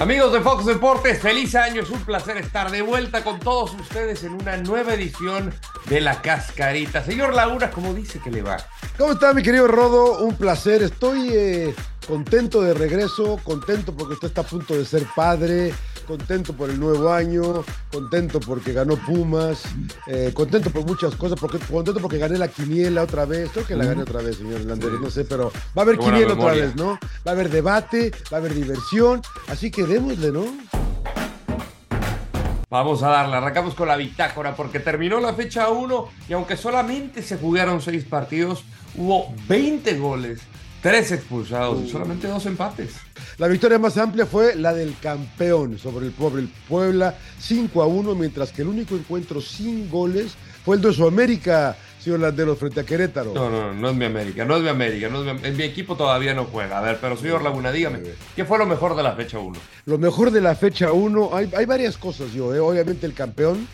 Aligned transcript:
Amigos 0.00 0.32
de 0.32 0.40
Fox 0.40 0.64
Deportes, 0.64 1.20
feliz 1.20 1.54
año, 1.54 1.82
es 1.82 1.90
un 1.90 2.00
placer 2.00 2.38
estar 2.38 2.70
de 2.70 2.80
vuelta 2.80 3.22
con 3.22 3.38
todos 3.38 3.74
ustedes 3.74 4.24
en 4.24 4.32
una 4.32 4.56
nueva 4.56 4.94
edición 4.94 5.52
de 5.90 6.00
La 6.00 6.22
Cascarita. 6.22 7.04
Señor 7.04 7.34
Laguna, 7.34 7.70
¿cómo 7.70 7.92
dice 7.92 8.18
que 8.18 8.30
le 8.30 8.40
va? 8.40 8.56
¿Cómo 8.96 9.12
está 9.12 9.34
mi 9.34 9.42
querido 9.42 9.68
Rodo? 9.68 10.20
Un 10.20 10.36
placer, 10.36 10.82
estoy 10.82 11.28
eh, 11.34 11.74
contento 12.08 12.62
de 12.62 12.72
regreso, 12.72 13.38
contento 13.44 13.94
porque 13.94 14.14
usted 14.14 14.28
está 14.28 14.40
a 14.40 14.44
punto 14.44 14.72
de 14.72 14.86
ser 14.86 15.04
padre, 15.14 15.74
contento 16.10 16.54
por 16.54 16.70
el 16.70 16.80
nuevo 16.80 17.12
año, 17.12 17.64
contento 17.92 18.40
porque 18.40 18.72
ganó 18.72 18.96
Pumas, 18.96 19.62
eh, 20.08 20.32
contento 20.34 20.70
por 20.70 20.84
muchas 20.84 21.14
cosas, 21.14 21.38
porque, 21.38 21.58
contento 21.58 22.00
porque 22.00 22.18
gané 22.18 22.36
la 22.36 22.48
quiniela 22.48 23.04
otra 23.04 23.26
vez, 23.26 23.50
creo 23.52 23.64
que 23.64 23.76
la 23.76 23.84
gané 23.84 24.02
otra 24.02 24.20
vez, 24.20 24.38
señor 24.38 24.62
Landero, 24.62 24.98
no 24.98 25.08
sé, 25.08 25.24
pero 25.24 25.52
va 25.76 25.82
a 25.82 25.84
haber 25.84 25.98
quiniela 25.98 26.34
otra 26.34 26.52
vez, 26.52 26.74
¿no? 26.74 26.98
Va 27.24 27.30
a 27.30 27.30
haber 27.30 27.48
debate, 27.48 28.10
va 28.32 28.38
a 28.38 28.40
haber 28.40 28.54
diversión, 28.54 29.22
así 29.46 29.70
que 29.70 29.84
démosle, 29.84 30.32
¿no? 30.32 30.46
Vamos 32.68 33.04
a 33.04 33.08
darle, 33.10 33.36
arrancamos 33.36 33.76
con 33.76 33.86
la 33.86 33.96
bitácora 33.96 34.56
porque 34.56 34.80
terminó 34.80 35.20
la 35.20 35.34
fecha 35.34 35.68
1 35.68 36.08
y 36.28 36.32
aunque 36.32 36.56
solamente 36.56 37.22
se 37.22 37.36
jugaron 37.36 37.80
6 37.80 38.04
partidos, 38.06 38.64
hubo 38.96 39.32
20 39.46 39.96
goles, 39.98 40.40
3 40.82 41.12
expulsados 41.12 41.84
y 41.84 41.90
solamente 41.90 42.26
2 42.26 42.46
empates. 42.46 42.96
La 43.38 43.48
victoria 43.48 43.78
más 43.78 43.96
amplia 43.98 44.26
fue 44.26 44.54
la 44.54 44.72
del 44.72 44.96
campeón 45.00 45.78
sobre 45.78 46.06
el 46.06 46.12
pobre 46.12 46.42
el 46.42 46.48
Puebla, 46.68 47.16
5 47.38 47.82
a 47.82 47.86
1, 47.86 48.14
mientras 48.14 48.52
que 48.52 48.62
el 48.62 48.68
único 48.68 48.96
encuentro 48.96 49.40
sin 49.40 49.90
goles 49.90 50.34
fue 50.64 50.76
el 50.76 50.82
de 50.82 50.92
Sudamérica, 50.92 51.76
señor 51.98 52.20
Landero, 52.20 52.56
frente 52.56 52.80
a 52.80 52.84
Querétaro. 52.84 53.32
No, 53.34 53.50
no, 53.50 53.74
no 53.74 53.90
es 53.90 53.96
mi 53.96 54.04
América, 54.06 54.44
no 54.44 54.56
es 54.56 54.62
mi 54.62 54.68
América, 54.68 55.08
no 55.08 55.22
es 55.24 55.40
mi, 55.40 55.48
en 55.48 55.56
mi 55.56 55.62
equipo 55.64 55.96
todavía 55.96 56.34
no 56.34 56.44
juega. 56.44 56.78
A 56.78 56.82
ver, 56.82 56.98
pero 57.00 57.16
señor 57.16 57.42
Laguna, 57.42 57.72
dígame, 57.72 58.00
¿qué 58.34 58.44
fue 58.44 58.58
lo 58.58 58.66
mejor 58.66 58.96
de 58.96 59.02
la 59.02 59.12
fecha 59.12 59.38
1? 59.38 59.58
Lo 59.86 59.98
mejor 59.98 60.30
de 60.30 60.40
la 60.40 60.54
fecha 60.54 60.92
1, 60.92 61.30
hay, 61.34 61.50
hay 61.56 61.66
varias 61.66 61.98
cosas 61.98 62.32
yo, 62.32 62.54
¿eh? 62.54 62.60
obviamente 62.60 63.06
el 63.06 63.14
campeón, 63.14 63.66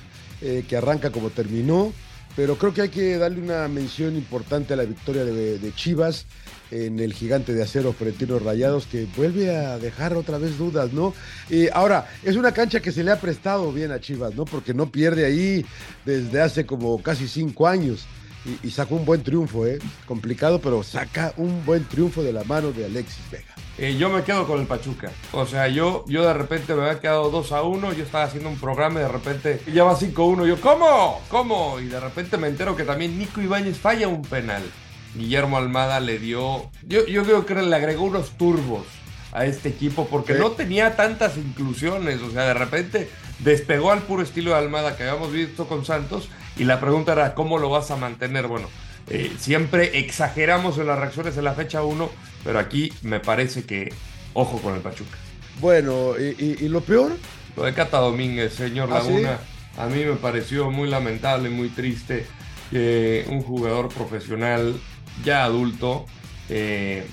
eh, 0.42 0.64
que 0.68 0.76
arranca 0.76 1.10
como 1.10 1.30
terminó, 1.30 1.92
pero 2.36 2.56
creo 2.58 2.74
que 2.74 2.82
hay 2.82 2.88
que 2.90 3.16
darle 3.16 3.40
una 3.40 3.66
mención 3.66 4.14
importante 4.14 4.74
a 4.74 4.76
la 4.76 4.84
victoria 4.84 5.24
de, 5.24 5.72
Chivas 5.74 6.26
en 6.70 7.00
el 7.00 7.14
gigante 7.14 7.54
de 7.54 7.62
acero 7.62 7.94
los 8.28 8.42
rayados, 8.42 8.86
que 8.86 9.06
vuelve 9.16 9.56
a 9.56 9.78
dejar 9.78 10.14
otra 10.14 10.36
vez 10.36 10.58
dudas, 10.58 10.92
¿no? 10.92 11.14
Y 11.48 11.68
ahora, 11.68 12.08
es 12.22 12.36
una 12.36 12.52
cancha 12.52 12.80
que 12.80 12.92
se 12.92 13.02
le 13.02 13.10
ha 13.10 13.20
prestado 13.20 13.72
bien 13.72 13.90
a 13.90 14.00
Chivas, 14.00 14.34
¿no? 14.34 14.44
Porque 14.44 14.74
no 14.74 14.90
pierde 14.90 15.24
ahí 15.24 15.64
desde 16.04 16.42
hace 16.42 16.66
como 16.66 17.02
casi 17.02 17.26
cinco 17.26 17.66
años. 17.66 18.06
Y, 18.44 18.68
y 18.68 18.70
sacó 18.70 18.96
un 18.96 19.04
buen 19.04 19.22
triunfo, 19.22 19.66
¿eh? 19.66 19.78
Complicado, 20.06 20.60
pero 20.60 20.82
saca 20.82 21.32
un 21.36 21.64
buen 21.64 21.84
triunfo 21.84 22.22
de 22.22 22.32
la 22.32 22.44
mano 22.44 22.70
de 22.70 22.84
Alexis 22.84 23.30
Vega. 23.30 23.65
Eh, 23.78 23.96
yo 23.98 24.08
me 24.08 24.22
quedo 24.22 24.46
con 24.46 24.58
el 24.60 24.66
Pachuca. 24.66 25.10
O 25.32 25.44
sea, 25.46 25.68
yo, 25.68 26.04
yo 26.08 26.24
de 26.26 26.32
repente 26.32 26.74
me 26.74 26.82
había 26.82 26.98
quedado 27.00 27.30
2 27.30 27.52
a 27.52 27.62
1. 27.62 27.92
Yo 27.92 28.04
estaba 28.04 28.24
haciendo 28.24 28.48
un 28.48 28.58
programa 28.58 29.00
y 29.00 29.02
de 29.02 29.08
repente 29.08 29.60
ya 29.72 29.84
va 29.84 29.94
5 29.96 30.22
a 30.22 30.26
1. 30.26 30.46
Yo, 30.46 30.60
¿cómo? 30.60 31.20
¿Cómo? 31.28 31.78
Y 31.80 31.86
de 31.86 32.00
repente 32.00 32.38
me 32.38 32.48
entero 32.48 32.74
que 32.74 32.84
también 32.84 33.18
Nico 33.18 33.40
Ibáñez 33.42 33.78
falla 33.78 34.08
un 34.08 34.22
penal. 34.22 34.62
Guillermo 35.14 35.58
Almada 35.58 36.00
le 36.00 36.18
dio. 36.18 36.70
Yo, 36.86 37.04
yo 37.06 37.24
creo 37.24 37.44
que 37.44 37.54
le 37.54 37.76
agregó 37.76 38.04
unos 38.04 38.30
turbos 38.38 38.84
a 39.32 39.44
este 39.44 39.68
equipo 39.68 40.06
porque 40.10 40.32
Sí. 40.34 40.40
no 40.40 40.52
tenía 40.52 40.96
tantas 40.96 41.36
inclusiones. 41.36 42.22
O 42.22 42.30
sea, 42.30 42.44
de 42.46 42.54
repente 42.54 43.10
despegó 43.40 43.92
al 43.92 44.00
puro 44.02 44.22
estilo 44.22 44.52
de 44.52 44.56
Almada 44.56 44.96
que 44.96 45.02
habíamos 45.02 45.32
visto 45.32 45.66
con 45.68 45.84
Santos. 45.84 46.30
Y 46.56 46.64
la 46.64 46.80
pregunta 46.80 47.12
era, 47.12 47.34
¿cómo 47.34 47.58
lo 47.58 47.68
vas 47.68 47.90
a 47.90 47.96
mantener? 47.96 48.46
Bueno, 48.46 48.68
eh, 49.08 49.32
siempre 49.38 49.98
exageramos 49.98 50.78
en 50.78 50.86
las 50.86 50.98
reacciones 50.98 51.36
en 51.36 51.44
la 51.44 51.54
fecha 51.54 51.82
1, 51.82 52.10
pero 52.44 52.58
aquí 52.58 52.92
me 53.02 53.20
parece 53.20 53.64
que 53.64 53.92
ojo 54.34 54.58
con 54.60 54.74
el 54.74 54.80
Pachuca. 54.80 55.16
Bueno, 55.60 56.14
y, 56.18 56.44
y- 56.44 56.56
y 56.64 56.68
lo 56.68 56.80
peor, 56.82 57.16
Lo 57.56 57.62
de 57.64 57.72
Cata 57.72 57.98
Domínguez, 57.98 58.52
señor 58.54 58.88
¿Ah, 58.92 59.00
sí? 59.00 59.08
Laguna, 59.12 59.38
a 59.78 59.86
mí 59.86 60.04
me 60.04 60.16
pareció 60.16 60.70
muy 60.70 60.88
lamentable, 60.88 61.48
muy 61.48 61.68
triste 61.70 62.26
que 62.70 63.24
un 63.28 63.42
jugador 63.42 63.88
profesional 63.88 64.74
ya 65.24 65.44
adulto, 65.44 66.04
eh, 66.50 67.06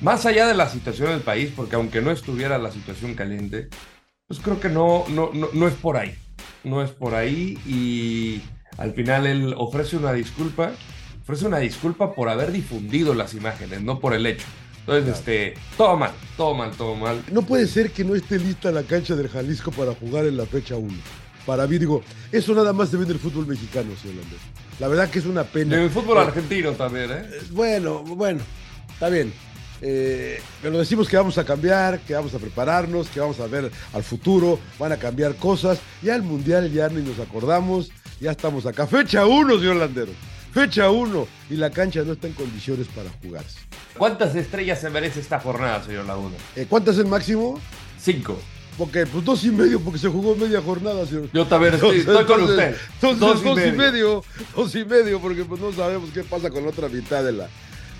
más 0.00 0.26
allá 0.26 0.46
de 0.46 0.54
la 0.54 0.68
situación 0.68 1.10
del 1.10 1.20
país, 1.20 1.52
porque 1.54 1.76
aunque 1.76 2.00
no 2.00 2.10
estuviera 2.10 2.58
la 2.58 2.70
situación 2.72 3.14
caliente, 3.14 3.68
pues 4.26 4.40
creo 4.40 4.58
que 4.60 4.68
no, 4.68 5.04
no, 5.08 5.30
no, 5.32 5.48
no 5.52 5.68
es 5.68 5.74
por 5.74 5.96
ahí. 5.96 6.14
No 6.64 6.82
es 6.82 6.90
por 6.90 7.14
ahí 7.14 7.58
y 7.66 8.42
al 8.78 8.94
final 8.94 9.26
él 9.26 9.54
ofrece 9.58 9.96
una 9.96 10.12
disculpa, 10.12 10.72
ofrece 11.22 11.46
una 11.46 11.58
disculpa 11.58 12.14
por 12.14 12.28
haber 12.30 12.50
difundido 12.52 13.12
las 13.14 13.34
imágenes, 13.34 13.82
no 13.82 13.98
por 14.00 14.14
el 14.14 14.24
hecho. 14.26 14.46
Entonces, 14.80 15.18
este, 15.18 15.54
todo 15.76 15.98
mal, 15.98 16.12
todo 16.38 16.54
mal, 16.54 16.70
todo 16.70 16.94
mal. 16.94 17.22
no 17.30 17.42
puede 17.42 17.66
ser 17.66 17.90
que 17.90 18.04
no 18.04 18.14
esté 18.14 18.38
lista 18.38 18.70
la 18.70 18.84
cancha 18.84 19.14
del 19.16 19.28
Jalisco 19.28 19.70
para 19.70 19.92
jugar 19.94 20.24
en 20.24 20.38
la 20.38 20.46
fecha 20.46 20.76
1. 20.76 20.90
Para 21.44 21.66
mí, 21.66 21.76
digo, 21.78 22.02
eso 22.32 22.54
nada 22.54 22.72
más 22.72 22.88
se 22.88 22.96
ve 22.96 23.04
en 23.04 23.10
el 23.10 23.18
fútbol 23.18 23.46
mexicano, 23.46 23.90
señor 24.00 24.16
Landero. 24.16 24.40
La 24.80 24.88
verdad 24.88 25.10
que 25.10 25.18
es 25.18 25.26
una 25.26 25.42
En 25.42 25.46
pena. 25.48 25.82
el 25.82 25.90
fútbol 25.90 26.18
argentino 26.18 26.72
también, 26.72 27.10
¿eh? 27.10 27.22
Eh, 27.32 27.42
Bueno, 27.50 28.02
bueno, 28.02 28.40
está 28.92 29.08
bien. 29.10 29.32
Eh, 29.80 30.40
pero 30.60 30.78
decimos 30.78 31.08
que 31.08 31.16
vamos 31.16 31.38
a 31.38 31.44
cambiar, 31.44 32.00
que 32.00 32.14
vamos 32.14 32.34
a 32.34 32.38
prepararnos, 32.38 33.08
que 33.08 33.20
vamos 33.20 33.38
a 33.40 33.46
ver 33.46 33.70
al 33.92 34.02
futuro, 34.02 34.58
van 34.78 34.92
a 34.92 34.96
cambiar 34.96 35.36
cosas. 35.36 35.78
Ya 36.02 36.14
el 36.16 36.22
Mundial 36.22 36.70
ya 36.72 36.88
ni 36.88 37.02
nos 37.02 37.18
acordamos, 37.18 37.90
ya 38.20 38.30
estamos 38.32 38.66
acá. 38.66 38.86
Fecha 38.86 39.26
1, 39.26 39.58
señor 39.58 39.76
Landero. 39.76 40.12
Fecha 40.52 40.90
1 40.90 41.26
y 41.50 41.56
la 41.56 41.70
cancha 41.70 42.02
no 42.02 42.12
está 42.14 42.26
en 42.26 42.32
condiciones 42.32 42.86
para 42.88 43.10
jugarse. 43.22 43.58
¿Cuántas 43.96 44.34
estrellas 44.34 44.80
se 44.80 44.90
merece 44.90 45.20
esta 45.20 45.38
jornada, 45.40 45.82
señor 45.84 46.06
Laguna? 46.06 46.36
Eh, 46.56 46.66
¿Cuántas 46.68 46.94
es 46.94 47.00
el 47.00 47.06
máximo? 47.06 47.60
Cinco. 48.00 48.38
Porque, 48.76 49.06
pues 49.06 49.24
dos 49.24 49.42
y 49.44 49.50
medio, 49.50 49.80
porque 49.80 49.98
se 49.98 50.08
jugó 50.08 50.36
media 50.36 50.62
jornada, 50.62 51.04
señor. 51.04 51.28
Yo 51.32 51.46
también 51.46 51.74
estoy, 51.74 51.98
estoy 51.98 52.24
con 52.24 52.42
usted. 52.42 52.76
Entonces, 52.94 53.20
Dos 53.20 53.42
dos, 53.42 53.58
y 53.66 53.72
medio. 53.72 54.24
dos 54.54 54.74
y 54.76 54.84
medio, 54.84 55.20
porque 55.20 55.44
pues 55.44 55.60
no 55.60 55.72
sabemos 55.72 56.10
qué 56.14 56.22
pasa 56.22 56.48
con 56.48 56.62
la 56.62 56.70
otra 56.70 56.88
mitad 56.88 57.24
de 57.24 57.32
la, 57.32 57.48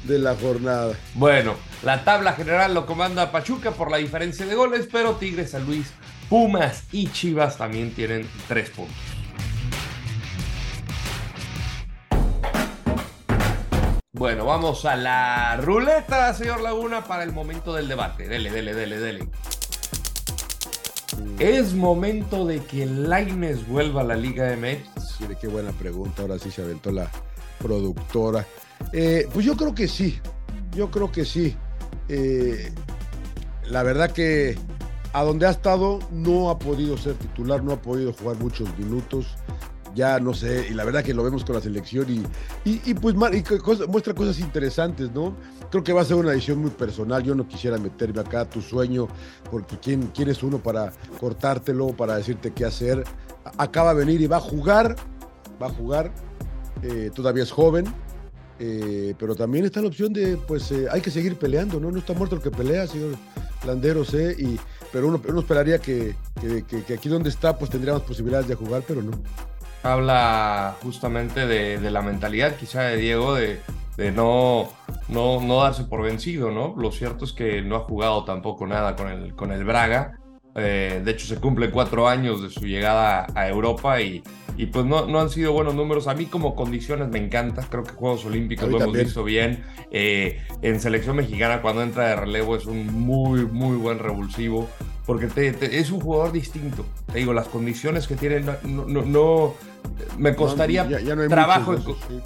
de 0.04 0.18
la 0.20 0.36
jornada. 0.36 0.94
Bueno, 1.14 1.56
la 1.82 2.04
tabla 2.04 2.32
general 2.34 2.74
lo 2.74 2.86
comanda 2.86 3.32
Pachuca 3.32 3.72
por 3.72 3.90
la 3.90 3.96
diferencia 3.96 4.46
de 4.46 4.54
goles, 4.54 4.88
pero 4.90 5.14
Tigres, 5.16 5.50
San 5.50 5.66
Luis, 5.66 5.88
Pumas 6.28 6.84
y 6.92 7.08
Chivas 7.08 7.58
también 7.58 7.90
tienen 7.92 8.28
tres 8.46 8.70
puntos. 8.70 8.94
Bueno, 14.18 14.44
vamos 14.46 14.84
a 14.84 14.96
la 14.96 15.56
ruleta, 15.58 16.34
señor 16.34 16.60
Laguna, 16.60 17.04
para 17.04 17.22
el 17.22 17.30
momento 17.30 17.72
del 17.72 17.86
debate. 17.86 18.26
Dele, 18.26 18.50
dele, 18.50 18.74
dele, 18.74 18.98
dele. 18.98 19.28
¿Es 21.38 21.72
momento 21.72 22.44
de 22.44 22.58
que 22.64 22.84
Laines 22.84 23.68
vuelva 23.68 24.00
a 24.00 24.04
la 24.04 24.16
Liga 24.16 24.56
MX? 24.56 25.20
Mire, 25.20 25.36
qué 25.40 25.46
buena 25.46 25.70
pregunta. 25.70 26.22
Ahora 26.22 26.36
sí 26.36 26.50
se 26.50 26.62
aventó 26.62 26.90
la 26.90 27.08
productora. 27.60 28.44
Eh, 28.92 29.28
pues 29.32 29.46
yo 29.46 29.56
creo 29.56 29.72
que 29.72 29.86
sí. 29.86 30.18
Yo 30.72 30.90
creo 30.90 31.12
que 31.12 31.24
sí. 31.24 31.56
Eh, 32.08 32.72
la 33.66 33.84
verdad 33.84 34.10
que 34.10 34.58
a 35.12 35.22
donde 35.22 35.46
ha 35.46 35.50
estado 35.50 36.00
no 36.10 36.50
ha 36.50 36.58
podido 36.58 36.98
ser 36.98 37.14
titular, 37.14 37.62
no 37.62 37.74
ha 37.74 37.80
podido 37.80 38.12
jugar 38.12 38.36
muchos 38.38 38.68
minutos. 38.78 39.36
Ya 39.98 40.20
no 40.20 40.32
sé, 40.32 40.68
y 40.70 40.74
la 40.74 40.84
verdad 40.84 41.02
que 41.02 41.12
lo 41.12 41.24
vemos 41.24 41.44
con 41.44 41.56
la 41.56 41.60
selección 41.60 42.06
y, 42.08 42.22
y, 42.86 42.94
pues 42.94 43.16
muestra 43.16 44.14
cosas 44.14 44.38
interesantes, 44.38 45.10
¿no? 45.12 45.34
Creo 45.72 45.82
que 45.82 45.92
va 45.92 46.02
a 46.02 46.04
ser 46.04 46.16
una 46.16 46.30
decisión 46.30 46.58
muy 46.58 46.70
personal. 46.70 47.24
Yo 47.24 47.34
no 47.34 47.48
quisiera 47.48 47.78
meterme 47.78 48.20
acá 48.20 48.42
a 48.42 48.48
tu 48.48 48.62
sueño, 48.62 49.08
porque 49.50 49.76
¿quién, 49.82 50.12
quién 50.14 50.28
es 50.28 50.44
uno 50.44 50.58
para 50.58 50.92
cortártelo, 51.18 51.88
para 51.88 52.14
decirte 52.16 52.52
qué 52.52 52.64
hacer? 52.64 53.02
Acaba 53.56 53.92
de 53.92 54.04
venir 54.04 54.20
y 54.20 54.28
va 54.28 54.36
a 54.36 54.40
jugar, 54.40 54.94
va 55.60 55.66
a 55.66 55.70
jugar. 55.70 56.12
eh, 56.84 57.10
todavía 57.12 57.42
es 57.42 57.50
joven, 57.50 57.84
eh, 58.60 59.14
pero 59.18 59.34
también 59.34 59.64
está 59.64 59.80
la 59.82 59.88
opción 59.88 60.12
de, 60.12 60.36
pues, 60.36 60.70
eh, 60.70 60.86
hay 60.92 61.00
que 61.00 61.10
seguir 61.10 61.34
peleando, 61.36 61.80
¿no? 61.80 61.90
No 61.90 61.98
está 61.98 62.12
muerto 62.12 62.36
el 62.36 62.42
que 62.42 62.52
pelea, 62.52 62.86
señor 62.86 63.16
Landeros, 63.66 64.14
¿eh? 64.14 64.36
Pero 64.92 65.08
uno, 65.08 65.20
uno 65.28 65.40
esperaría 65.40 65.78
que, 65.80 66.14
que- 66.40 66.94
aquí 66.94 67.08
donde 67.08 67.30
está, 67.30 67.58
pues 67.58 67.68
tendríamos 67.68 68.02
posibilidades 68.04 68.46
de 68.46 68.54
jugar, 68.54 68.84
pero 68.86 69.02
no. 69.02 69.10
Habla 69.82 70.76
justamente 70.82 71.46
de, 71.46 71.78
de 71.78 71.90
la 71.90 72.02
mentalidad 72.02 72.56
quizá 72.56 72.82
de 72.82 72.96
Diego 72.96 73.34
de 73.34 73.60
de 73.98 74.12
no, 74.12 74.68
no, 75.08 75.42
no 75.42 75.60
darse 75.60 75.84
por 75.84 76.02
vencido, 76.02 76.52
¿no? 76.52 76.74
Lo 76.78 76.92
cierto 76.92 77.24
es 77.24 77.32
que 77.32 77.62
no 77.62 77.74
ha 77.74 77.80
jugado 77.80 78.24
tampoco 78.24 78.64
nada 78.66 78.94
con 78.94 79.08
el, 79.08 79.34
con 79.34 79.50
el 79.50 79.64
Braga. 79.64 80.20
Eh, 80.54 81.02
de 81.04 81.10
hecho, 81.10 81.26
se 81.26 81.40
cumplen 81.40 81.72
cuatro 81.72 82.08
años 82.08 82.40
de 82.40 82.48
su 82.48 82.64
llegada 82.64 83.26
a 83.34 83.48
Europa 83.48 84.00
y, 84.00 84.22
y 84.56 84.66
pues 84.66 84.86
no, 84.86 85.06
no, 85.06 85.20
han 85.20 85.30
sido 85.30 85.52
buenos 85.52 85.74
números. 85.74 86.06
A 86.06 86.14
mí 86.14 86.26
como 86.26 86.54
condiciones 86.54 87.08
me 87.08 87.18
encanta, 87.18 87.66
creo 87.68 87.82
que 87.82 87.90
Juegos 87.90 88.24
Olímpicos 88.24 88.70
lo 88.70 88.80
hemos 88.80 88.96
visto 88.96 89.24
bien. 89.24 89.64
Eh, 89.90 90.40
en 90.62 90.78
selección 90.78 91.16
mexicana 91.16 91.60
cuando 91.60 91.82
entra 91.82 92.06
de 92.10 92.16
relevo 92.16 92.54
es 92.54 92.66
un 92.66 92.86
muy, 92.86 93.46
muy 93.46 93.76
buen 93.76 93.98
revulsivo, 93.98 94.68
porque 95.08 95.26
te, 95.26 95.78
es 95.78 95.90
un 95.90 96.00
jugador 96.00 96.32
distinto. 96.32 96.84
Te 97.10 97.20
digo, 97.20 97.32
las 97.32 97.48
condiciones 97.48 98.06
que 98.06 98.14
tiene 98.14 98.40
no, 98.40 98.84
no, 98.84 99.54
me 100.18 100.34
costaría 100.34 100.86
trabajo, 101.28 101.76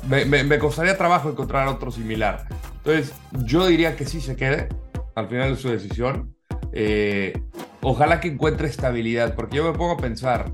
me, 0.09 0.25
me, 0.25 0.59
costaría 0.59 0.99
trabajo 0.99 1.31
encontrar 1.31 1.69
otro 1.69 1.93
similar. 1.93 2.45
Entonces, 2.79 3.15
yo 3.45 3.69
diría 3.69 3.95
que 3.95 4.05
sí 4.05 4.21
se 4.21 4.35
quede 4.35 4.69
al 5.15 5.29
final 5.29 5.55
de 5.55 5.63
su 5.63 5.69
decisión. 5.69 6.35
Eh, 6.73 7.41
ojalá 7.83 8.19
que 8.19 8.27
encuentre 8.27 8.67
estabilidad, 8.67 9.37
porque 9.37 9.59
yo 9.59 9.63
me 9.71 9.79
pongo 9.79 9.93
a 9.93 9.99
pensar 9.99 10.53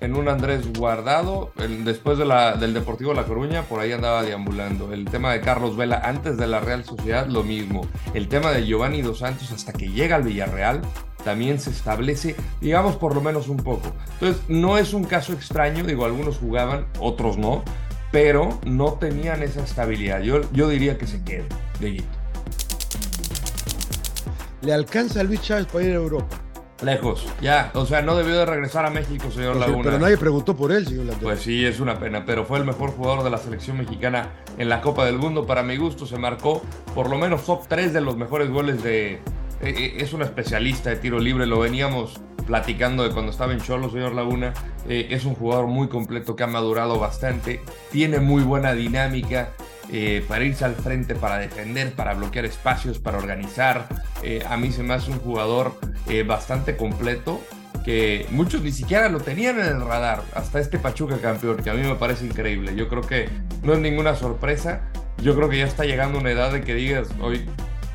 en 0.00 0.16
un 0.16 0.28
Andrés 0.28 0.66
Guardado, 0.76 1.52
después 1.84 2.18
de 2.18 2.24
la, 2.24 2.56
del 2.56 2.74
Deportivo 2.74 3.14
La 3.14 3.22
Coruña, 3.22 3.62
por 3.62 3.78
ahí 3.78 3.92
andaba 3.92 4.24
deambulando. 4.24 4.92
El 4.92 5.04
tema 5.04 5.32
de 5.32 5.40
Carlos 5.42 5.76
Vela 5.76 6.00
antes 6.04 6.36
de 6.38 6.48
la 6.48 6.58
Real 6.58 6.84
Sociedad, 6.84 7.28
lo 7.28 7.44
mismo. 7.44 7.86
El 8.14 8.26
tema 8.26 8.50
de 8.50 8.66
Giovanni 8.66 9.00
Dos 9.00 9.20
Santos 9.20 9.52
hasta 9.52 9.72
que 9.72 9.88
llega 9.90 10.16
al 10.16 10.24
Villarreal, 10.24 10.82
también 11.24 11.60
se 11.60 11.70
establece, 11.70 12.36
digamos, 12.60 12.96
por 12.96 13.14
lo 13.14 13.20
menos 13.20 13.48
un 13.48 13.58
poco. 13.58 13.92
Entonces, 14.14 14.42
no 14.48 14.78
es 14.78 14.92
un 14.92 15.04
caso 15.04 15.32
extraño, 15.32 15.84
digo, 15.84 16.04
algunos 16.04 16.38
jugaban, 16.38 16.86
otros 17.00 17.38
no, 17.38 17.62
pero 18.10 18.58
no 18.64 18.94
tenían 18.94 19.42
esa 19.42 19.62
estabilidad. 19.62 20.20
Yo, 20.20 20.40
yo 20.52 20.68
diría 20.68 20.98
que 20.98 21.06
se 21.06 21.22
quede, 21.22 21.46
Dieguito. 21.80 22.06
¿Le 24.62 24.72
alcanza 24.72 25.20
a 25.20 25.24
Luis 25.24 25.40
Chávez 25.40 25.66
para 25.66 25.84
ir 25.84 25.92
a 25.92 25.96
Europa? 25.96 26.26
Lejos, 26.82 27.26
ya. 27.40 27.72
O 27.74 27.86
sea, 27.86 28.02
no 28.02 28.16
debió 28.16 28.38
de 28.38 28.46
regresar 28.46 28.86
a 28.86 28.90
México, 28.90 29.30
señor 29.32 29.56
pues 29.56 29.66
Laguna. 29.66 29.84
Pero 29.84 29.98
nadie 29.98 30.16
preguntó 30.16 30.56
por 30.56 30.70
él, 30.70 30.86
señor 30.86 31.06
Laguna. 31.06 31.22
Pues 31.24 31.40
sí, 31.40 31.64
es 31.64 31.80
una 31.80 31.98
pena, 31.98 32.24
pero 32.24 32.44
fue 32.44 32.58
el 32.58 32.64
mejor 32.64 32.90
jugador 32.90 33.24
de 33.24 33.30
la 33.30 33.38
selección 33.38 33.78
mexicana 33.78 34.30
en 34.58 34.68
la 34.68 34.80
Copa 34.80 35.04
del 35.04 35.18
Mundo. 35.18 35.44
Para 35.44 35.64
mi 35.64 35.76
gusto, 35.76 36.06
se 36.06 36.18
marcó 36.18 36.62
por 36.94 37.10
lo 37.10 37.18
menos 37.18 37.44
top 37.44 37.66
3 37.66 37.92
de 37.92 38.00
los 38.00 38.16
mejores 38.16 38.48
goles 38.50 38.82
de. 38.82 39.20
Eh, 39.60 39.74
eh, 39.76 39.96
es 39.98 40.12
un 40.12 40.22
especialista 40.22 40.90
de 40.90 40.96
tiro 40.96 41.18
libre, 41.18 41.46
lo 41.46 41.58
veníamos 41.58 42.20
platicando 42.46 43.02
de 43.02 43.10
cuando 43.10 43.32
estaba 43.32 43.52
en 43.52 43.60
Cholo, 43.60 43.90
señor 43.90 44.14
Laguna. 44.14 44.54
Eh, 44.88 45.08
es 45.10 45.24
un 45.24 45.34
jugador 45.34 45.66
muy 45.66 45.88
completo 45.88 46.36
que 46.36 46.44
ha 46.44 46.46
madurado 46.46 46.98
bastante, 46.98 47.60
tiene 47.90 48.20
muy 48.20 48.42
buena 48.42 48.72
dinámica, 48.74 49.50
para 50.28 50.44
irse 50.44 50.66
al 50.66 50.74
frente, 50.74 51.14
para 51.14 51.38
defender, 51.38 51.94
para 51.94 52.12
bloquear 52.12 52.44
espacios, 52.44 52.98
para 52.98 53.16
organizar. 53.16 53.88
A 54.46 54.56
mí 54.58 54.70
se 54.70 54.82
me 54.82 54.92
hace 54.92 55.10
un 55.10 55.18
jugador 55.18 55.72
bastante 56.26 56.76
completo 56.76 57.40
que 57.86 58.26
muchos 58.30 58.60
ni 58.60 58.70
siquiera 58.70 59.08
lo 59.08 59.18
tenían 59.20 59.58
en 59.58 59.64
el 59.64 59.80
radar, 59.80 60.24
hasta 60.34 60.60
este 60.60 60.78
Pachuca 60.78 61.16
campeón, 61.22 61.62
que 61.62 61.70
a 61.70 61.72
mí 61.72 61.80
me 61.80 61.94
parece 61.94 62.26
increíble. 62.26 62.76
Yo 62.76 62.86
creo 62.90 63.00
que 63.00 63.30
no 63.62 63.72
es 63.72 63.78
ninguna 63.78 64.14
sorpresa. 64.14 64.82
Yo 65.22 65.34
creo 65.34 65.48
que 65.48 65.56
ya 65.56 65.64
está 65.64 65.86
llegando 65.86 66.18
una 66.18 66.32
edad 66.32 66.52
de 66.52 66.60
que 66.60 66.74
digas, 66.74 67.08
hoy 67.22 67.46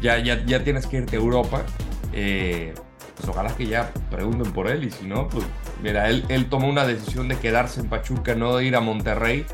ya, 0.03 0.19
ya, 0.19 0.45
ya 0.45 0.63
tienes 0.63 0.85
que 0.85 0.97
irte 0.97 1.15
a 1.15 1.19
Europa. 1.19 1.63
pues 2.11 3.27
ojalá 3.27 3.55
que 3.55 3.65
ya 3.65 3.91
pregunten 4.11 4.53
por 4.53 4.67
él 4.67 4.83
y 4.83 4.91
si 4.91 5.07
no, 5.07 5.27
pues 5.29 5.45
mira, 5.81 6.09
él, 6.09 6.23
él 6.29 6.49
tomó 6.49 6.69
una 6.69 6.85
decisión 6.85 7.27
de 7.27 7.37
quedarse 7.37 7.79
en 7.79 7.89
Pachuca, 7.89 8.35
no 8.35 8.55
de 8.57 8.65
ir 8.65 8.75
a 8.75 8.81
Monterrey 8.81 9.45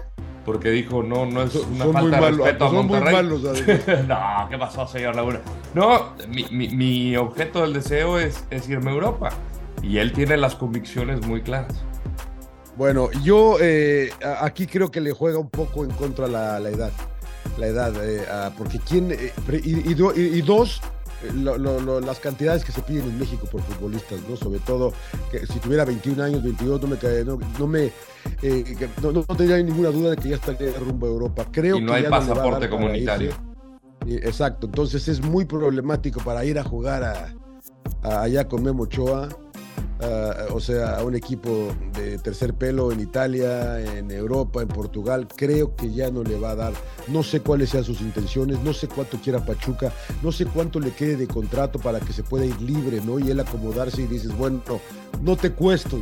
porque 0.49 0.71
dijo, 0.71 1.03
no, 1.03 1.27
no 1.27 1.43
es 1.43 1.53
una 1.53 1.85
falta 1.85 2.21
de 2.21 2.31
respeto 2.31 2.65
a 2.65 2.71
Monterrey. 2.71 3.13
no, 4.07 4.47
¿qué 4.49 4.57
pasó, 4.57 4.87
señor 4.87 5.15
Laguna? 5.15 5.41
No, 5.75 6.13
mi, 6.27 7.15
objeto 7.17 7.61
del 7.61 7.73
deseo 7.73 8.17
es, 8.17 8.43
irme 8.67 8.89
a 8.89 8.93
Europa. 8.95 9.29
Y 9.83 9.99
él 9.99 10.11
tiene 10.11 10.37
las 10.37 10.55
convicciones 10.55 11.23
muy 11.25 11.43
claras. 11.43 11.79
Bueno, 12.75 13.11
yo 13.23 13.57
eh, 13.61 14.11
aquí 14.41 14.65
creo 14.65 14.89
que 14.89 15.01
le 15.01 15.11
juega 15.11 15.37
un 15.37 15.51
poco 15.51 15.83
en 15.83 15.91
contra 15.91 16.27
la, 16.27 16.57
edad. 16.67 16.91
La 17.59 17.67
edad, 17.67 17.93
eh, 18.01 18.25
porque 18.57 18.79
quién. 18.79 19.11
Eh, 19.11 19.33
y, 19.63 20.41
dos, 20.41 20.81
las 21.33 22.19
cantidades 22.19 22.63
que 22.63 22.71
se 22.71 22.81
piden 22.81 23.03
en 23.03 23.19
México 23.19 23.45
por 23.51 23.61
futbolistas, 23.61 24.19
¿no? 24.29 24.37
Sobre 24.37 24.59
todo 24.59 24.93
que 25.29 25.45
si 25.45 25.59
tuviera 25.59 25.83
21 25.83 26.23
años, 26.23 26.41
22, 26.41 26.81
no 26.81 26.87
me, 26.87 27.23
no, 27.25 27.39
no 27.59 27.67
me 27.67 27.91
eh, 28.41 28.89
no, 29.01 29.23
tendría 29.23 29.61
ninguna 29.61 29.89
duda 29.89 30.11
de 30.11 30.17
que 30.17 30.29
ya 30.29 30.35
estaría 30.35 30.71
rumbo 30.79 31.07
a 31.07 31.09
Europa. 31.09 31.45
Creo 31.51 31.77
y 31.77 31.81
no 31.81 31.93
hay 31.93 32.03
pasaporte 32.03 32.69
comunitario. 32.69 33.33
exacto, 34.07 34.67
entonces 34.67 35.07
es 35.09 35.21
muy 35.21 35.43
problemático 35.43 36.21
para 36.21 36.45
ir 36.45 36.57
a 36.57 36.63
jugar 36.63 37.03
a, 37.03 37.35
allá 38.21 38.47
con 38.47 38.63
Memo 38.63 38.83
Ochoa. 38.83 39.27
O 40.51 40.59
sea, 40.59 40.97
a 40.97 41.03
un 41.03 41.15
equipo 41.15 41.75
de 41.93 42.17
tercer 42.19 42.53
pelo 42.53 42.91
en 42.91 43.01
Italia, 43.01 43.79
en 43.79 44.09
Europa, 44.11 44.61
en 44.61 44.67
Portugal, 44.67 45.27
creo 45.35 45.75
que 45.75 45.91
ya 45.91 46.09
no 46.09 46.23
le 46.23 46.39
va 46.39 46.51
a 46.51 46.55
dar. 46.55 46.73
No 47.07 47.23
sé 47.23 47.41
cuáles 47.41 47.71
sean 47.71 47.83
sus 47.83 48.01
intenciones, 48.01 48.59
no 48.61 48.73
sé 48.73 48.87
cuánto 48.87 49.17
quiera 49.17 49.43
Pachuca, 49.43 49.91
no 50.23 50.31
sé 50.31 50.45
cuánto 50.45 50.79
le 50.79 50.91
quede 50.91 51.17
de 51.17 51.27
contrato 51.27 51.79
para 51.79 51.99
que 51.99 52.13
se 52.13 52.23
pueda 52.23 52.45
ir 52.45 52.61
libre, 52.61 53.01
¿no? 53.01 53.19
Y 53.19 53.29
él 53.29 53.39
acomodarse 53.39 54.01
y 54.01 54.07
dices, 54.07 54.35
bueno, 54.37 54.61
no 55.21 55.35
te 55.35 55.51
cuesto 55.51 55.99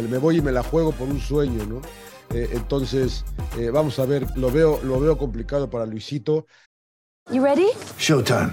me, 0.00 0.18
voy 0.18 0.38
y 0.38 0.40
me 0.40 0.52
la 0.52 0.62
juego 0.62 0.92
por 0.92 1.08
un 1.08 1.20
sueño, 1.20 1.66
¿no? 1.66 1.82
Eh, 2.34 2.50
entonces, 2.52 3.24
eh, 3.58 3.70
vamos 3.70 3.98
a 3.98 4.06
ver, 4.06 4.26
lo 4.36 4.50
veo, 4.50 4.80
lo 4.82 4.98
veo 4.98 5.18
complicado 5.18 5.68
para 5.68 5.84
Luisito. 5.84 6.46
You 7.30 7.42
ready? 7.42 7.68
Showtime. 7.98 8.52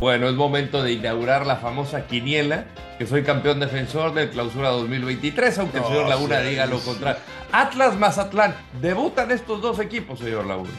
Bueno, 0.00 0.30
es 0.30 0.34
momento 0.34 0.82
de 0.82 0.92
inaugurar 0.92 1.44
la 1.44 1.56
famosa 1.56 2.06
quiniela, 2.06 2.64
que 2.98 3.06
soy 3.06 3.22
campeón 3.22 3.60
defensor 3.60 4.14
del 4.14 4.30
clausura 4.30 4.70
2023, 4.70 5.58
aunque 5.58 5.76
el 5.76 5.84
señor 5.84 6.08
Laguna 6.08 6.40
diga 6.40 6.64
lo 6.64 6.78
contrario. 6.80 7.20
Atlas 7.52 7.98
Mazatlán, 7.98 8.54
debutan 8.80 9.30
estos 9.30 9.60
dos 9.60 9.78
equipos, 9.78 10.18
señor 10.18 10.46
Laguna. 10.46 10.70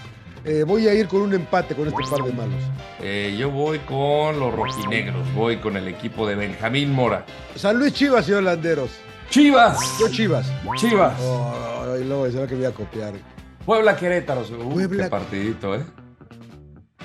Eh, 0.44 0.64
voy 0.66 0.88
a 0.88 0.96
ir 0.96 1.08
con 1.08 1.22
un 1.22 1.36
empate 1.36 1.76
con 1.76 1.88
este 1.88 2.02
par 2.10 2.24
de 2.24 2.34
malos. 2.34 2.64
Eh, 3.00 3.36
yo 3.38 3.52
voy 3.52 3.78
con 3.80 4.40
los 4.40 4.52
rojinegros, 4.56 5.32
voy 5.36 5.58
con 5.58 5.78
el 5.78 5.88
equipo 5.88 6.28
de 6.28 6.34
Benjamín 6.34 6.92
Mora. 6.92 7.24
San 7.56 7.78
Luis 7.78 7.94
Chivas, 7.94 8.26
señor 8.26 8.42
Landeros. 8.42 8.90
Chivas. 9.30 10.00
Yo 10.00 10.10
Chivas. 10.10 10.52
Chivas. 10.78 11.14
Oh, 11.22 11.96
luego 12.04 12.28
será 12.32 12.48
que 12.48 12.56
me 12.56 12.62
voy 12.62 12.72
a 12.72 12.74
copiar. 12.74 13.14
Puebla 13.68 13.96
Querétaro, 13.96 14.42
Puebla... 14.42 15.04
qué 15.04 15.10
partidito, 15.12 15.76
¿eh? 15.76 15.84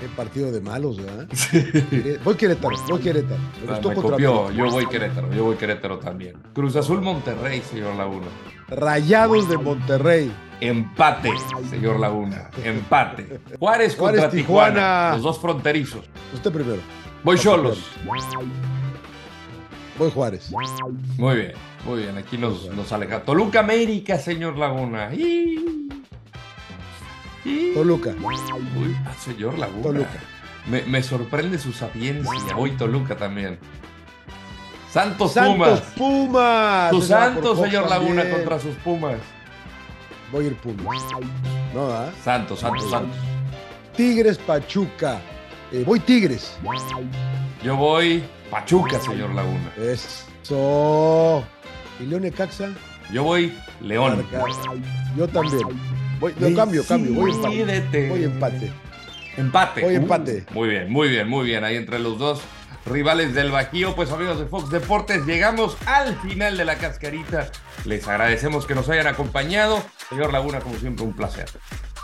Qué 0.00 0.08
partido 0.08 0.52
de 0.52 0.60
malos, 0.60 0.98
¿verdad? 0.98 1.26
Voy 2.24 2.34
Querétaro, 2.34 2.76
voy 2.88 3.00
Querétaro. 3.00 3.40
Me, 3.66 3.72
ah, 3.72 3.80
copió, 3.94 4.50
yo 4.50 4.70
voy 4.70 4.86
Querétaro, 4.86 5.32
yo 5.32 5.44
voy 5.44 5.56
Querétaro 5.56 5.98
también. 5.98 6.36
Cruz 6.52 6.76
Azul 6.76 7.00
Monterrey, 7.00 7.62
señor 7.62 7.94
Laguna. 7.96 8.26
Rayados 8.68 9.48
de 9.48 9.56
Monterrey. 9.56 10.32
Empate, 10.60 11.32
señor 11.70 11.98
Laguna. 11.98 12.50
Empate. 12.62 13.40
Juárez 13.58 13.96
contra 13.96 14.28
Tijuana. 14.28 15.12
Los 15.14 15.22
dos 15.22 15.38
fronterizos. 15.38 16.04
Usted 16.34 16.52
primero. 16.52 16.82
Voy 17.24 17.38
Cholos. 17.38 17.82
Voy 19.98 20.10
Juárez. 20.10 20.50
Muy 21.16 21.36
bien, 21.36 21.52
muy 21.86 22.02
bien. 22.02 22.18
Aquí 22.18 22.36
nos, 22.36 22.70
nos 22.74 22.92
aleja. 22.92 23.22
Toluca 23.22 23.60
América, 23.60 24.18
señor 24.18 24.58
Laguna. 24.58 25.10
Toluca. 27.74 28.14
Uy, 28.22 28.96
ah, 29.06 29.14
señor 29.18 29.58
Laguna. 29.58 29.82
Toluca. 29.82 30.20
Me, 30.66 31.02
sorprende 31.02 31.58
su 31.58 31.72
sapiencia. 31.72 32.56
Hoy 32.56 32.72
Toluca 32.72 33.16
también. 33.16 33.58
Santos, 34.90 35.32
Santos 35.32 35.80
Pumas. 35.96 36.90
Sus 36.90 37.06
Santos, 37.06 37.60
señor 37.60 37.88
Laguna, 37.88 38.28
contra 38.30 38.58
sus 38.58 38.74
Pumas. 38.76 39.18
Voy 40.32 40.46
a 40.46 40.48
ir 40.48 40.56
Pumas. 40.56 41.04
No, 41.72 41.88
¿ah? 41.88 42.10
Santos, 42.24 42.60
Santos, 42.60 42.90
Santos. 42.90 43.16
Tigres 43.96 44.38
Pachuca. 44.38 45.20
Eh, 45.72 45.84
voy 45.86 46.00
Tigres. 46.00 46.56
Yo 47.62 47.76
voy 47.76 48.24
Pachuca, 48.50 49.00
señor 49.00 49.34
Laguna. 49.34 49.72
Eso. 49.76 51.44
¿Y 52.00 52.06
León 52.06 52.30
Caxa? 52.30 52.70
Yo 53.12 53.22
voy 53.22 53.56
León. 53.80 54.26
Yo 55.16 55.28
también. 55.28 55.95
Voy, 56.18 56.34
no, 56.38 56.54
cambio, 56.56 56.84
cambio. 56.84 57.14
Voy 57.14 57.30
empate. 57.30 58.08
Voy 58.08 58.24
empate. 58.24 58.72
Empate. 59.36 59.94
Empate. 59.94 60.46
Uh, 60.50 60.54
muy 60.54 60.68
bien, 60.68 60.90
muy 60.90 61.08
bien, 61.08 61.28
muy 61.28 61.46
bien. 61.46 61.64
Ahí 61.64 61.76
entre 61.76 61.98
los 61.98 62.18
dos 62.18 62.40
rivales 62.86 63.34
del 63.34 63.50
Bajío. 63.50 63.94
Pues 63.94 64.10
amigos 64.10 64.38
de 64.38 64.46
Fox 64.46 64.70
Deportes, 64.70 65.26
llegamos 65.26 65.76
al 65.86 66.16
final 66.20 66.56
de 66.56 66.64
la 66.64 66.76
cascarita. 66.76 67.50
Les 67.84 68.06
agradecemos 68.08 68.66
que 68.66 68.74
nos 68.74 68.88
hayan 68.88 69.06
acompañado. 69.06 69.82
Señor 70.08 70.32
Laguna, 70.32 70.60
como 70.60 70.76
siempre, 70.76 71.04
un 71.04 71.14
placer. 71.14 71.46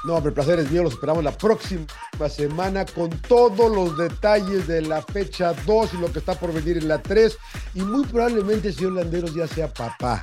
No, 0.04 0.16
hombre, 0.16 0.30
el 0.30 0.34
placer 0.34 0.58
es 0.58 0.70
mío. 0.70 0.82
Los 0.82 0.94
esperamos 0.94 1.24
la 1.24 1.32
próxima 1.32 1.86
semana 2.28 2.84
con 2.84 3.10
todos 3.10 3.74
los 3.74 3.96
detalles 3.96 4.66
de 4.66 4.82
la 4.82 5.00
fecha 5.00 5.54
2 5.64 5.94
y 5.94 5.96
lo 5.98 6.12
que 6.12 6.18
está 6.18 6.34
por 6.34 6.52
venir 6.52 6.76
en 6.78 6.88
la 6.88 7.00
3. 7.00 7.38
Y 7.74 7.80
muy 7.80 8.04
probablemente 8.04 8.72
señor 8.72 8.92
Landeros 8.92 9.34
ya 9.34 9.46
sea 9.46 9.72
papá. 9.72 10.22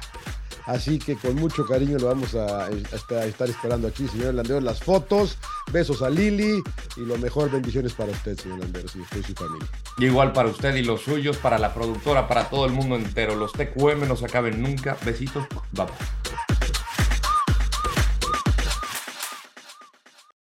Así 0.66 1.00
que 1.00 1.16
con 1.16 1.36
mucho 1.36 1.66
cariño 1.66 1.98
lo 1.98 2.08
vamos 2.08 2.36
a, 2.36 2.70
estar 2.70 3.50
esperando 3.50 3.88
aquí, 3.88 4.08
señor 4.08 4.34
Landeros. 4.34 4.64
Las 4.64 4.82
fotos, 4.82 5.38
besos 5.72 6.02
a 6.02 6.10
Lili 6.10 6.62
y 6.98 7.02
lo 7.02 7.18
mejor, 7.18 7.52
bendiciones 7.52 7.94
para 7.94 8.12
usted, 8.12 8.38
señor 8.38 8.60
Landeros, 8.60 8.96
y 8.96 9.02
usted 9.02 9.20
y 9.20 9.24
su 9.24 9.34
familia. 9.34 9.68
Igual 9.98 10.34
para 10.34 10.50
usted 10.50 10.76
y 10.76 10.84
los 10.84 11.02
suyos, 11.02 11.38
para 11.38 11.58
la 11.58 11.74
productora, 11.74 12.28
para 12.28 12.50
todo 12.50 12.66
el 12.66 12.72
mundo 12.72 12.96
entero. 12.96 13.36
Los 13.36 13.54
TQM 13.54 14.08
no 14.08 14.16
se 14.16 14.26
acaben 14.26 14.62
nunca. 14.62 14.98
Besitos, 15.06 15.46
bye. 15.72 15.88